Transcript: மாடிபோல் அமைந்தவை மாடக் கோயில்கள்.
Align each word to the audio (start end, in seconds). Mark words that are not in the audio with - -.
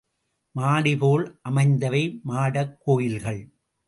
மாடிபோல் 0.55 1.25
அமைந்தவை 1.41 2.01
மாடக் 2.23 2.73
கோயில்கள். 2.79 3.41